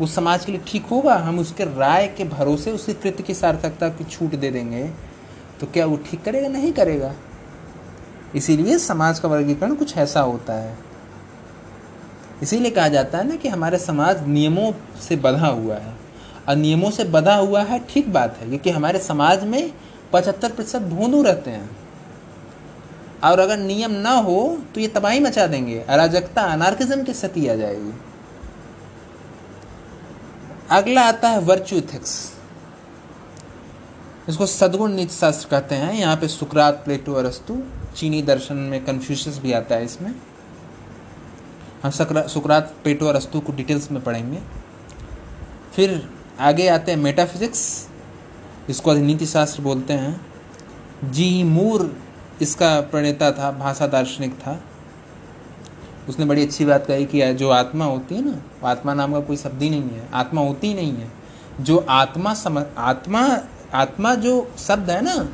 [0.00, 1.14] वो समाज के लिए ठीक होगा?
[1.14, 4.90] हम उसके राय के भरोसे, उसके कृत्य की सार्थकता की छूट दे देंगे।
[5.60, 6.48] तो क्या वो ठीक करेगा?
[6.48, 7.14] नहीं करेगा।
[8.36, 10.76] इसीलिए समाज का वर्गीकरण कुछ ऐसा होता है।
[12.42, 15.94] इसीलिए कहा जाता है ना कि हमारे समाज नियमों से बधा हुआ है।
[16.48, 19.72] और नियमों से बधा हुआ है, ठीक बात है, क्योंकि हमारे समाज में
[20.12, 21.70] पचहत्तर प्रतिशत भोंदू रहते हैं।
[23.24, 27.54] और अगर नियम ना हो तो ये तबाही मचा देंगे। अराजकता, अनार्किज्म की स्थिति आ
[27.54, 27.92] जाएगी।
[30.70, 32.33] अगला आता है वर्चू इथिक्स
[34.28, 37.62] इसको सदगुण नीति शास्त्र कहते हैं। यहाँ पे सुकरात, प्लेटो, अरस्तु,
[37.96, 40.14] चीनी दर्शन में कन्फ्यूशस भी आता है इसमें।
[41.82, 44.38] हम सुकरात, प्लेटो, अरस्तु को डिटेल्स में पढ़ेंगे।
[45.76, 46.08] फिर
[46.40, 47.88] आगे आते हैं मेटाफिजिक्स
[48.70, 50.26] इसको नीति शास्त्र बोलते हैं।
[51.04, 51.96] जी मूर,
[52.42, 54.60] इसका प्रणेता था, भाषा दार्शनिक था।
[56.08, 59.36] उसने बड़ी अच्छी बात कही कि जो आत्मा होती है ना, आत्मा नाम का कोई
[59.36, 61.12] शब्द ही नहीं है। आत्मा होती ही नहीं है।
[61.60, 63.28] जो आत्मा समझ आत्मा
[63.74, 65.28] आत्मा जो शब्द है ना,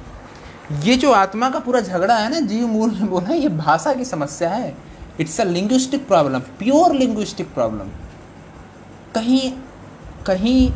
[0.82, 4.04] ये जो आत्मा का पूरा झगड़ा है ना, जीव मूल ने बोला, ये भाषा की
[4.04, 4.76] समस्या है।
[5.20, 7.90] It's a linguistic problem pure linguistic problem
[9.14, 9.52] कहीं
[10.26, 10.72] कहीं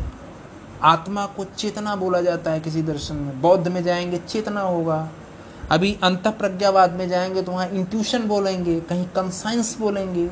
[0.83, 5.09] आत्मा को चेतना बोला जाता है किसी दर्शन में। बौद्ध में जाएँगे, चेतना होगा।
[5.71, 10.27] अभी अंत प्रज्ञावाद में जाएँगे तो वहाँ इंट्यूशन बोलेंगे, कहीं कंसाइंस बोलेंगे,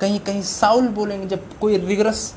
[0.00, 2.34] कहीं कहीं साउल बोलेंगे। जब कोई रिगरस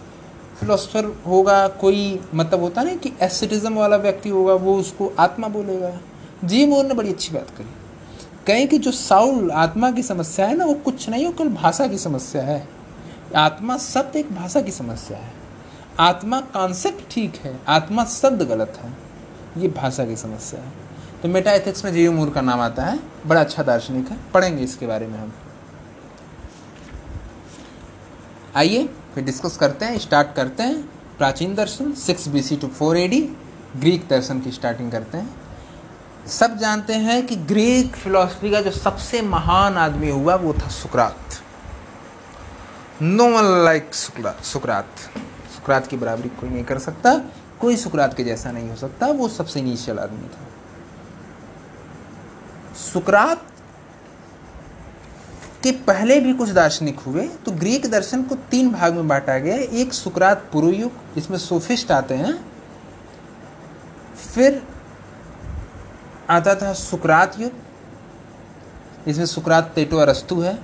[0.62, 6.00] फिलोसफर होगा, कोई मतलब होता ना कि एसिटिज्म वाला व्यक्ति होगा, वो उसको आत्मा बोलेगा।
[6.44, 7.68] जी मोर ने बड़ी अच्छी बात कही।
[8.48, 11.88] कहें कि जो साउल आत्मा की समस्या है ना, वो कुछ नहीं हो कल भाषा
[11.88, 12.70] की समस्या है।
[13.36, 15.34] आत्मा शब्द एक भाषा की समस्या है।
[16.00, 18.94] आत्मा कॉन्सेप्ट ठीक है, आत्मा शब्द गलत है।
[19.62, 20.72] ये भाषा की समस्या है।
[21.22, 24.64] तो मेटा एथिक्स में जीव मूर का नाम आता है। बड़ा अच्छा दार्शनिक है। पढ़ेंगे
[24.64, 25.34] इसके बारे में हम।
[28.56, 30.82] आइए। फिर डिस्कस करते हैं स्टार्ट करते हैं।
[31.18, 33.22] प्राचीन दर्शन six B C to four A D
[33.78, 35.30] Greek दर्शन की स्टार्टिंग करते हैं।
[36.28, 41.42] सब जानते हैं कि ग्रीक फिलॉसफी का जो सबसे महान आदमी हुआ, वो था सुकरात।
[43.02, 47.14] नो वन लाइक सुकरात। सुकरात की बराबरी कोई नहीं कर सकता,
[47.60, 50.48] कोई सुकरात के जैसा नहीं हो सकता, वो सबसे इनिशियल आदमी था।
[52.76, 53.46] सुकरात
[55.64, 59.56] के पहले भी कुछ दार्शनिक हुए तो ग्रीक दर्शन को तीन भाग में बांटा गया
[59.56, 62.34] एक सुकरात पूर्व युग जिसमें सोफिस्ट आते हैं।
[64.34, 64.62] फिर
[66.30, 67.52] आता था सुकरात युग,
[69.06, 70.58] जिसमें सुकरात पेटो अरस्तु है।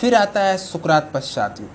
[0.00, 1.70] फिर आता है सुकरात पश्चात युग।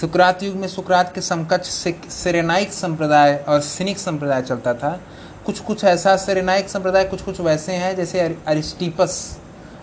[0.00, 5.00] सुकरात युग में सुकरात के समकक्ष से सेरेनाइक संप्रदाय और सिनिक संप्रदाय चलता था।
[5.46, 9.38] कुछ कुछ ऐसा सेरेनाइक संप्रदाय कुछ कुछ वैसे हैं, जैसे अरिस्टीपस।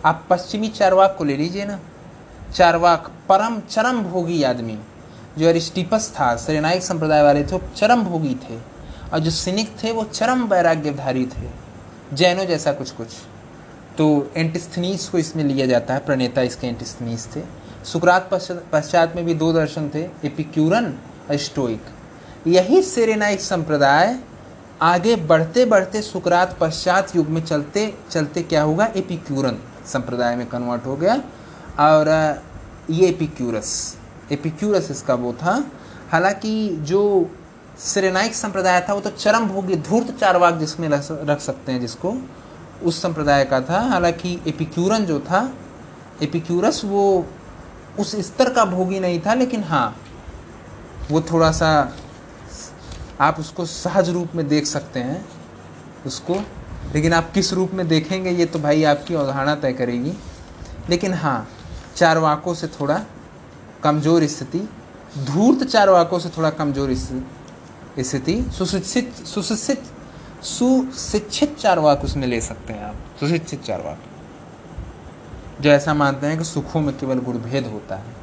[0.05, 1.79] आप पश्चिमी चारवाक को ले लीजिए ना।
[2.55, 4.79] चारवाक परम चरम भोगी आदमी।
[5.37, 8.57] जो अरिस्टिपस था सेरेनाइक संप्रदाय वाले थे, वो चरम भोगी थे।
[9.13, 11.49] और जो सिनिक थे, वो चरम वैराग्यधारी थे।
[12.13, 13.07] जैनो जैसा कुछ कुछ।
[13.97, 17.41] तो एंटिस्थनीस को इसमें लिया जाता है, प्रणेता इसके एंटिस्थनीस थे।
[17.85, 18.29] सुकरात
[18.73, 20.85] पश्चात में भी दो दर्शन थे, एपिक्यूरन
[21.29, 21.83] और स्टोइक
[22.47, 24.19] यही सेरेनाइक संप्रदाय
[24.81, 28.85] आगे बढ़ते बढ़ते सुकरात पश्चात युग में चलते चलते क्या होगा?
[28.95, 29.57] एपिक्यूरन।
[29.88, 31.15] संप्रदाय में कन्वर्ट हो गया।
[31.80, 32.10] और
[32.89, 33.98] ये एपिक्यूरस
[34.32, 35.63] एपिक्यूरस इसका वो था।
[36.12, 37.30] हालाँकि जो
[37.80, 42.13] सिरेनाइक संप्रदाय था, वो तो चरम भोगी धूर्त चारवाक जिसमें रख सकते हैं जिसको,
[42.84, 45.50] उस संप्रदाय का था। हालाँकि एपिक्यूरन जो था
[46.22, 47.26] एपिक्यूरस वो
[48.00, 49.96] उस स्तर का भोगी नहीं था, लेकिन हाँ
[51.12, 51.93] वो थोड़ा सा
[53.22, 55.26] आप उसको सहज रूप में देख सकते हैं,
[56.06, 56.36] उसको।
[56.93, 60.13] लेकिन आप किस रूप में देखेंगे ये तो भाई आपकी अवधारणा तय करेगी।
[60.89, 61.48] लेकिन हाँ
[61.96, 63.00] चार वाकों से थोड़ा
[63.84, 64.60] कमज़ोर स्थिति,
[65.22, 69.84] धूर्त चार वाकों से थोड़ा कमज़ोर स्थिति, सुशिक्षित सुशिक्षित
[70.43, 74.00] सुशिक्षित चार वाक उसमें ले सकते हैं आप, सुशिक्षित चार वाक
[75.62, 78.15] जो ऐसा मानते हैं कि सुखों में केवल गुणभेद होता है।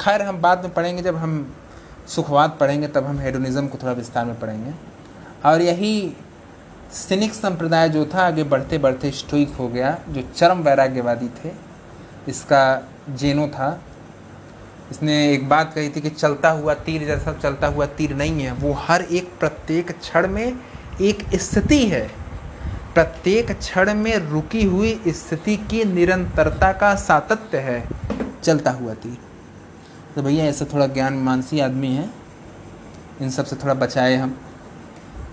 [0.00, 1.54] खैर, हम बाद में पढ़ेंगे, जब हम
[2.08, 4.72] सुखवाद पढ़ेंगे, तब हम हेडोनिज़म को थोड़ा विस्तार में पढ़ेंगे।
[5.44, 6.12] और यही
[6.92, 11.52] सिनिक संप्रदाय जो था, आगे बढ़ते बढ़ते स्टोइक हो गया, जो चरम वैराग्यवादी थे,
[12.28, 13.80] इसका जेनो था।
[14.90, 18.52] इसने एक बात कही थी कि चलता हुआ तीर, जैसा चलता हुआ तीर नहीं है,
[18.52, 20.56] वो हर एक प्रत्येक क्षण में
[21.00, 22.10] एक स्थिति है।
[22.94, 27.88] प्रत्येक क्षण में रुकी हुई स्थिति की निरंतरता का सातत्य है,
[28.42, 29.18] चलता हुआ तीर।
[30.14, 32.10] तो भैया, ऐसा थोड़ा ज्ञान मानसी आदमी है।
[33.22, 34.40] इन सबसे थोड़ा बचाए हम।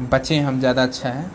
[0.02, 1.32] बचें हम ज़्यादा अच्छा है।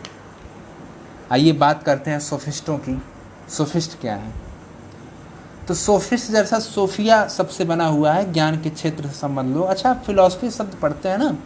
[1.31, 3.01] आइए बात करते हैं सोफिस्टों की।
[3.49, 4.33] सोफिस्ट क्या है?
[5.67, 9.93] तो सोफिस्ट जैसा सोफिया सबसे बना हुआ है, ज्ञान के क्षेत्र से संबंध लो। अच्छा
[9.93, 11.37] फिलोसफी शब्द पढ़ते हैं ना?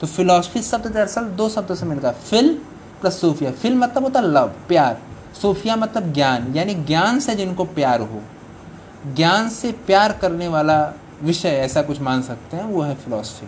[0.00, 2.54] तो फिलोसफी शब्द दरअसल दो शब्दों से मिलता है। Fill
[3.00, 4.98] plus Sophia. फिल मतलब होता है लव, प्यार।
[5.42, 8.22] सोफिया मतलब ज्ञान, यानी ज्ञान से जिनको प्यार हो।
[9.14, 13.46] ज्ञान से प्यार करने वाला विषय, ऐसा कुछ मान सकते हैं, वो है फिलॉसफी।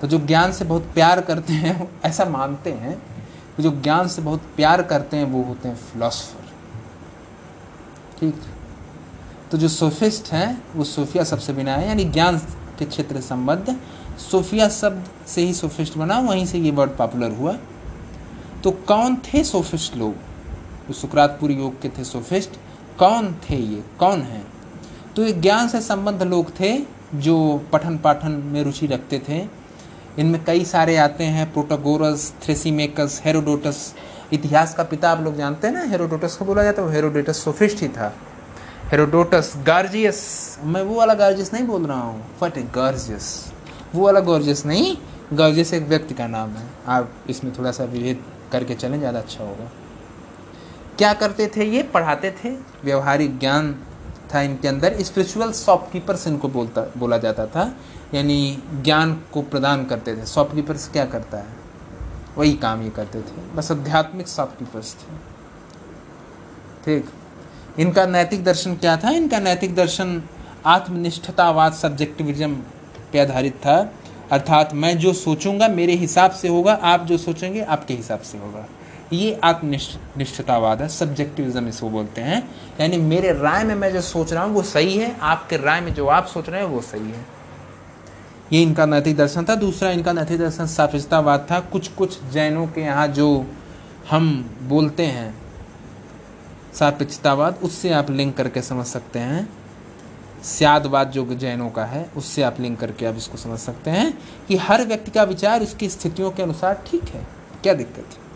[0.00, 3.02] तो जो ज्ञान से बहुत प्यार करते हैं ऐसा मानते हैं
[3.56, 6.46] कि जो ज्ञान से बहुत प्यार करते हैं, वो होते हैं फिलोसफर
[8.20, 8.40] ठीक
[9.50, 12.38] तो जो सोफिस्ट हैं, वो सोफिया सबसे बिना है, यानी ज्ञान
[12.78, 13.76] के क्षेत्र संबद्ध।
[14.18, 17.58] सोफिया शब्द से ही सोफिस्ट बना, वहीं से ये वर्ड पॉपुलर हुआ।
[18.64, 20.14] तो कौन थे सोफिस्ट लोग?
[20.88, 22.50] जो सुकरातपुर योग के थे सोफिस्ट
[22.98, 23.84] कौन थे ये?
[23.98, 24.42] कौन है?
[25.16, 26.78] तो ये ज्ञान से संबद्ध लोग थे
[27.14, 29.57] जो पठन पाठन में रुचि रखते थे।
[30.18, 33.94] इनमें कई सारे आते हैं प्रोटागोरस थ्रेसीमेकस हेरोडोटस
[34.32, 35.82] इतिहास का पिता आप लोग जानते हैं ना?
[35.82, 38.12] हेरोडोटस को बोला जाता है, वो हेरोडोटस सोफिस्ट ही था।
[38.90, 43.52] हेरोडोटस गार्जियस मैं वो वाला गार्जियस नहीं बोल रहा हूँ। फट गार्जियस
[43.94, 44.96] वो वाला गार्जियस नहीं
[45.32, 49.44] गार्जियस एक व्यक्ति का नाम है। आप इसमें थोड़ा सा विभेद करके चलें, ज़्यादा अच्छा
[49.44, 49.70] होगा।
[50.98, 51.82] क्या करते थे ये?
[51.84, 52.50] पढ़ाते थे।
[52.84, 53.74] व्यवहारिक ज्ञान
[54.34, 57.72] था इनके अंदर। स्पिरिचुअल शॉपकीपर्स इनको बोलता, बोला जाता था।
[58.14, 61.46] यानी ज्ञान को प्रदान करते थे। शॉपकीपर्स क्या करता है?
[62.38, 65.16] वही काम ये करते थे। बस आध्यात्मिक शॉपकीपर्स थे।
[66.84, 67.10] ठीक?
[67.78, 69.10] इनका नैतिक दर्शन क्या था?
[69.10, 70.22] इनका नैतिक दर्शन
[70.66, 72.54] आत्मनिष्ठतावाद सब्जेक्टिविज्म
[73.12, 73.92] पे आधारित था।
[74.32, 78.66] अर्थात मैं जो सोचूँगा, मेरे हिसाब से होगा, आप जो सोचेंगे, आपके हिसाब से होगा।
[79.12, 84.44] ये आत्मनिष्ठतावाद है सब्जेक्टिविज्म इसको बोलते हैं। यानी मेरे राय में मैं जो सोच रहा
[84.44, 87.37] हूँ, वो सही है। आपके राय में जो आप सोच रहे हैं, वो सही है।
[88.52, 92.80] ये इनका नैतिक दर्शन था। दूसरा इनका नैतिक दर्शन साफिस्तावाद था। कुछ कुछ जैनों के
[92.80, 93.46] यहाँ जो
[94.10, 94.28] हम
[94.62, 95.34] बोलते हैं
[96.74, 99.48] सापेक्षतावाद उससे आप लिंक करके समझ सकते हैं।
[100.44, 104.56] स्यादवाद जो जैनों का है, उससे आप लिंक करके आप इसको समझ सकते हैं कि
[104.56, 107.26] हर व्यक्ति का विचार उसकी स्थितियों के अनुसार ठीक है।
[107.62, 108.26] क्या दिक्कत है?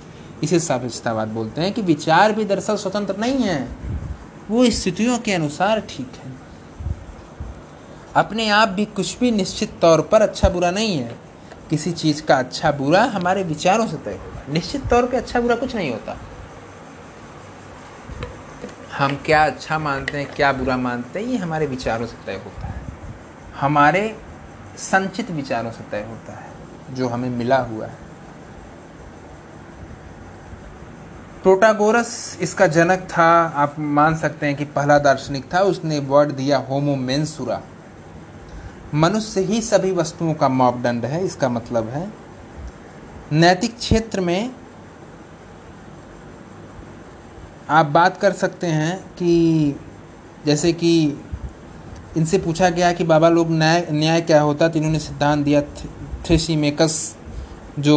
[0.43, 3.69] इसे सापेक्षतावाद बोलते हैं कि विचार भी दरअसल स्वतंत्र नहीं है।
[4.51, 6.22] वो स्थितियों के अनुसार ठीक है।
[8.17, 11.17] अपने आप भी कुछ भी निश्चित तौर पर अच्छा बुरा नहीं है।
[11.71, 15.57] किसी चीज़ का अच्छा बुरा हमारे विचारों से तय होगा निश्चित तौर पे अच्छा बुरा
[15.57, 16.17] कुछ नहीं होता।
[18.99, 22.67] हम क्या अच्छा मानते हैं, क्या बुरा मानते हैं, ये हमारे विचारों से तय होता
[22.67, 22.81] है।
[23.61, 24.17] हमारे
[24.79, 26.51] संचित विचारों से तय होता है,
[26.95, 27.97] जो हमें मिला हुआ है।
[31.43, 36.59] प्रोटागोरस इसका जनक था, आप मान सकते हैं कि पहला दार्शनिक था, उसने वर्ड दिया
[36.59, 37.61] होमो मेंसुरा।
[38.95, 42.13] मनुष्य ही सभी वस्तुओं का मापदंड है, इसका मतलब है,
[43.33, 44.55] नैतिक क्षेत्र में
[47.71, 49.77] आप बात कर सकते हैं कि
[50.47, 50.93] जैसे कि
[52.17, 54.69] इनसे पूछा गया कि बाबा लोग न्याय न्याय क्या होता?
[54.69, 55.61] तो इन्होंने सिद्धांत दिया
[56.27, 57.17] थ्रेसी मेकस
[57.79, 57.97] जो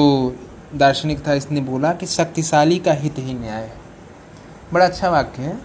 [0.75, 3.73] दार्शनिक था, इसने बोला कि शक्तिशाली का हित ही न्याय है।
[4.73, 5.57] बड़ा अच्छा वाक्य है।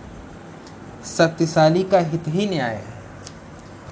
[1.07, 3.00] शक्तिशाली का हित ही न्याय है।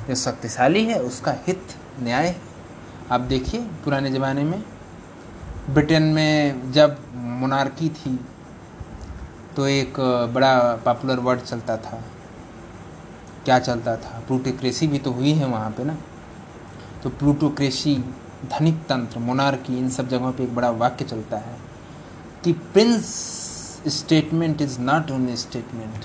[0.09, 2.34] जो शक्तिशाली है, उसका हित न्याय
[3.12, 4.62] आप देखिए पुराने ज़माने में,
[5.70, 8.18] ब्रिटेन में जब मोनार्की थी
[9.56, 10.00] तो एक
[10.34, 10.54] बड़ा
[10.84, 12.02] पॉपुलर वर्ड चलता था।
[13.44, 14.22] क्या चलता था?
[14.26, 15.96] प्लूटोक्रेसी भी तो हुई है वहाँ पे ना।
[17.02, 17.96] तो प्लूटोक्रेसी
[18.50, 21.56] धनिक तंत्र मोनार्की इन सब जगहों पे एक बड़ा वाक्य चलता है
[22.44, 23.06] कि prince
[23.88, 26.04] statement is not only statement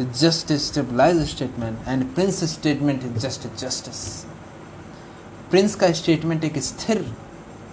[0.00, 4.24] just stabilise statement and prince statement is just justice
[5.50, 7.16] prince का स्टेटमेंट एक स्थिर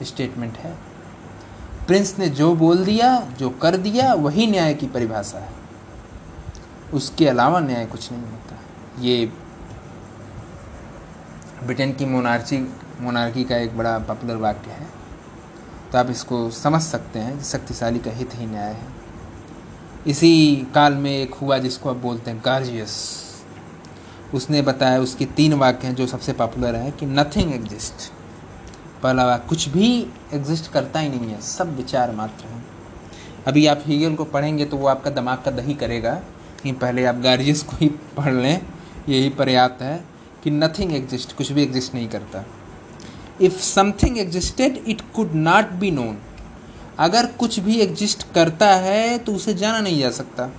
[0.04, 0.90] स्टेटमेंट है
[1.88, 5.50] प्रिंस ने जो बोल दिया जो कर दिया वही न्याय की परिभाषा है.
[6.94, 8.58] उसके अलावा न्याय कुछ नहीं होता.
[9.00, 9.32] ये
[11.64, 14.88] ब्रिटेन की मोनार्ची, मोनार्की का एक बड़ा पॉपुलर वाक्य है.
[15.92, 18.99] तो आप इसको समझ सकते हैं शक्तिशाली का हित ही न्याय है.
[20.10, 22.94] इसी काल में एक हुआ जिसको आप बोलते हैं गार्जियस।
[24.34, 28.12] उसने बताया, उसके तीन वाक्य हैं जो सबसे पॉपुलर हैं कि नथिंग एग्जिस्ट
[29.04, 29.90] पहला वाक्य, कुछ भी
[30.34, 32.66] एग्जिस्ट करता ही नहीं है, सब विचार मात्र हैं।
[33.48, 36.14] अभी आप हीगल को पढ़ेंगे तो वो आपका दिमाग का दही करेगा
[36.64, 38.62] कि पहले आप गार्जियस को ही पढ़ लें,
[39.10, 40.04] यही पर्याप्त है
[40.44, 42.44] कि नथिंग एग्जिस्ट कुछ भी एग्जिस्ट नहीं करता।
[43.42, 46.18] If something existed it could not be known
[47.00, 50.50] अगर कुछ भी एग्जिस्ट करता है तो उसे जाना नहीं जा सकता।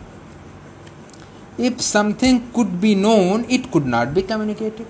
[1.60, 4.86] If something could be known it could not be communicated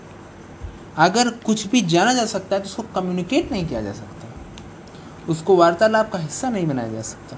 [0.98, 5.56] अगर कुछ भी जाना जा सकता है तो उसको कम्युनिकेट नहीं किया जा सकता। उसको
[5.56, 7.36] वार्तालाप का हिस्सा नहीं बनाया जा सकता।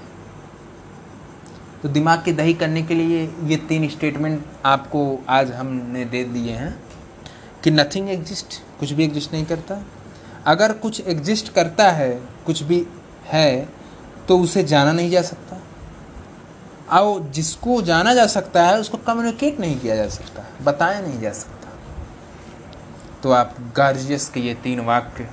[1.83, 6.51] तो दिमाग की दही करने के लिए ये तीन स्टेटमेंट आपको आज हमने दे दिए
[6.51, 6.75] हैं
[7.63, 9.83] कि नथिंग एग्जिस्ट कुछ भी एग्जिस्ट नहीं करता।
[10.45, 12.09] अगर कुछ एग्जिस्ट करता है,
[12.45, 12.85] कुछ भी
[13.25, 13.69] है
[14.27, 15.57] तो उसे जाना नहीं जा सकता।
[16.91, 21.31] और जिसको जाना जा सकता है, उसको कम्युनिकेट नहीं किया जा सकता, बताया नहीं जा
[21.31, 21.69] सकता।
[23.23, 25.29] तो आप गार्जियस के ये तीन वाक्य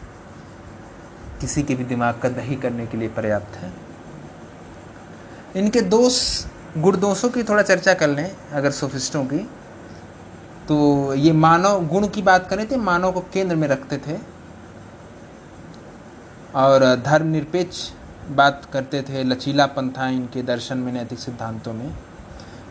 [1.41, 3.73] किसी के भी दिमाग का दही करने के लिए पर्याप्त है।
[5.57, 6.45] इनके दोष
[6.79, 9.39] गुण दोषों की थोड़ा चर्चा कर लें, अगर सोफिस्टों की।
[10.69, 14.19] तो ये मानव, गुण की बात करें तो मानव को केंद्र में रखते थे।
[16.55, 17.89] और धर्मनिरपेक्ष
[18.29, 21.95] बात करते थे, लचीलापन था इनके दर्शन में, नैतिक सिद्धांतों में।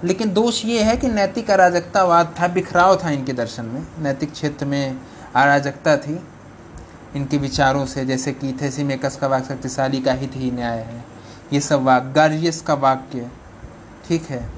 [0.03, 4.65] लेकिन दोष ये है कि नैतिक अराजकतावाद था, बिखराव था इनके दर्शन में। नैतिक क्षेत्र
[4.65, 4.97] में
[5.35, 6.19] अराजकता थी
[7.15, 11.05] इनके विचारों से, जैसे कि थेसीमेकस का वाक्य, शक्तिशाली का हित ही न्याय है।
[11.53, 13.29] ये सब वाक, गार्जियस का वाक्य,
[14.07, 14.49] ठीक है?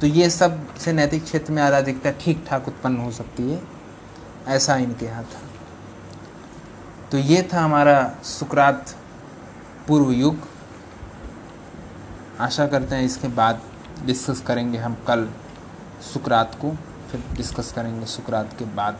[0.00, 3.62] तो ये सबसे नैतिक क्षेत्र में अराजकता ठीक ठाक उत्पन्न हो सकती है,
[4.48, 5.40] ऐसा इनके यहाँ था।
[7.10, 8.94] तो ये था हमारा सुकरात
[9.88, 10.36] पूर्व युग।
[12.40, 13.60] आशा करते हैं इसके बाद
[14.04, 15.28] डिस्कस करेंगे हम कल
[16.12, 16.70] सुकरात को,
[17.10, 18.98] फिर डिस्कस करेंगे सुकरात के बाद।